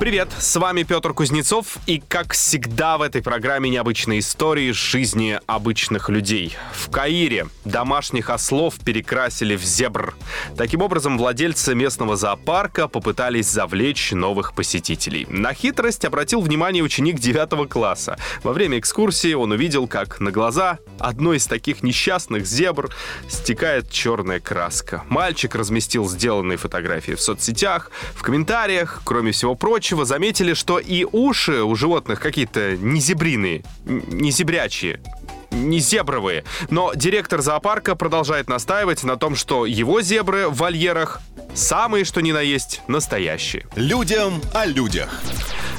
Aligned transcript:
Привет, 0.00 0.30
с 0.38 0.56
вами 0.56 0.82
Петр 0.82 1.12
Кузнецов, 1.12 1.76
и 1.84 2.02
как 2.08 2.32
всегда 2.32 2.96
в 2.96 3.02
этой 3.02 3.22
программе 3.22 3.68
необычные 3.68 4.20
истории 4.20 4.70
жизни 4.70 5.38
обычных 5.46 6.08
людей. 6.08 6.56
В 6.72 6.90
Каире 6.90 7.48
домашних 7.66 8.30
ослов 8.30 8.76
перекрасили 8.82 9.56
в 9.56 9.62
зебр. 9.62 10.14
Таким 10.56 10.80
образом, 10.80 11.18
владельцы 11.18 11.74
местного 11.74 12.16
зоопарка 12.16 12.88
попытались 12.88 13.50
завлечь 13.50 14.12
новых 14.12 14.54
посетителей. 14.54 15.26
На 15.28 15.52
хитрость 15.52 16.06
обратил 16.06 16.40
внимание 16.40 16.82
ученик 16.82 17.18
9 17.18 17.68
класса. 17.68 18.16
Во 18.42 18.54
время 18.54 18.78
экскурсии 18.78 19.34
он 19.34 19.52
увидел, 19.52 19.86
как 19.86 20.18
на 20.18 20.30
глаза 20.30 20.78
одной 20.98 21.36
из 21.36 21.46
таких 21.46 21.82
несчастных 21.82 22.46
зебр 22.46 22.88
стекает 23.28 23.90
черная 23.90 24.40
краска. 24.40 25.04
Мальчик 25.10 25.54
разместил 25.54 26.08
сделанные 26.08 26.56
фотографии 26.56 27.12
в 27.12 27.20
соцсетях, 27.20 27.90
в 28.14 28.22
комментариях, 28.22 29.02
кроме 29.04 29.32
всего 29.32 29.54
прочего, 29.54 29.89
прочего, 29.90 30.04
заметили, 30.04 30.54
что 30.54 30.78
и 30.78 31.04
уши 31.04 31.62
у 31.64 31.74
животных 31.74 32.20
какие-то 32.20 32.76
незебриные, 32.76 33.64
незебрячие 33.84 35.00
не 35.50 35.80
зебровые. 35.80 36.44
Но 36.70 36.92
директор 36.94 37.42
зоопарка 37.42 37.96
продолжает 37.96 38.48
настаивать 38.48 39.02
на 39.02 39.16
том, 39.16 39.34
что 39.34 39.66
его 39.66 40.00
зебры 40.00 40.46
в 40.46 40.54
вольерах 40.58 41.20
самые, 41.54 42.04
что 42.04 42.20
ни 42.20 42.30
на 42.30 42.40
есть, 42.40 42.82
настоящие. 42.86 43.66
Людям 43.74 44.40
о 44.54 44.64
людях. 44.64 45.20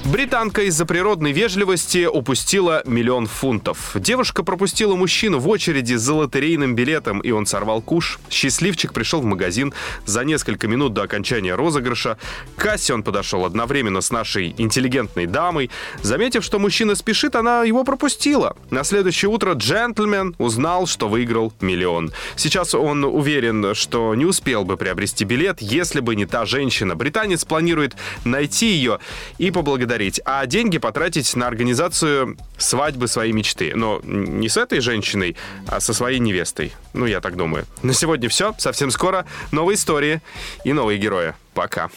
Британка 0.05 0.63
из-за 0.63 0.87
природной 0.87 1.31
вежливости 1.31 2.07
упустила 2.07 2.81
миллион 2.85 3.27
фунтов. 3.27 3.91
Девушка 3.93 4.43
пропустила 4.43 4.95
мужчину 4.95 5.37
в 5.37 5.47
очереди 5.47 5.93
за 5.93 6.15
лотерейным 6.15 6.73
билетом, 6.73 7.19
и 7.19 7.29
он 7.29 7.45
сорвал 7.45 7.83
куш. 7.83 8.19
Счастливчик 8.27 8.93
пришел 8.93 9.21
в 9.21 9.25
магазин 9.25 9.73
за 10.05 10.25
несколько 10.25 10.67
минут 10.67 10.93
до 10.93 11.03
окончания 11.03 11.53
розыгрыша. 11.53 12.17
К 12.55 12.61
кассе 12.61 12.95
он 12.95 13.03
подошел 13.03 13.45
одновременно 13.45 14.01
с 14.01 14.09
нашей 14.09 14.55
интеллигентной 14.57 15.27
дамой. 15.27 15.69
Заметив, 16.01 16.43
что 16.43 16.57
мужчина 16.57 16.95
спешит, 16.95 17.35
она 17.35 17.63
его 17.63 17.83
пропустила. 17.83 18.57
На 18.71 18.83
следующее 18.83 19.29
утро 19.29 19.53
джентльмен 19.53 20.35
узнал, 20.39 20.87
что 20.87 21.09
выиграл 21.09 21.53
миллион. 21.61 22.11
Сейчас 22.35 22.73
он 22.73 23.05
уверен, 23.05 23.75
что 23.75 24.15
не 24.15 24.25
успел 24.25 24.65
бы 24.65 24.77
приобрести 24.77 25.25
билет, 25.25 25.61
если 25.61 25.99
бы 25.99 26.15
не 26.15 26.25
та 26.25 26.45
женщина. 26.45 26.95
Британец 26.95 27.45
планирует 27.45 27.95
найти 28.25 28.65
ее 28.71 28.99
и 29.37 29.51
поблагодарить 29.51 29.90
поблагодарить, 29.91 30.21
а 30.25 30.45
деньги 30.45 30.77
потратить 30.77 31.35
на 31.35 31.47
организацию 31.47 32.37
свадьбы 32.57 33.07
своей 33.07 33.33
мечты. 33.33 33.73
Но 33.75 34.01
не 34.03 34.47
с 34.47 34.57
этой 34.57 34.79
женщиной, 34.79 35.35
а 35.67 35.79
со 35.79 35.93
своей 35.93 36.19
невестой. 36.19 36.71
Ну, 36.93 37.05
я 37.05 37.19
так 37.19 37.35
думаю. 37.35 37.65
На 37.83 37.93
сегодня 37.93 38.29
все. 38.29 38.53
Совсем 38.57 38.91
скоро 38.91 39.25
новые 39.51 39.75
истории 39.75 40.21
и 40.63 40.73
новые 40.73 40.97
герои. 40.97 41.33
Пока. 41.53 41.89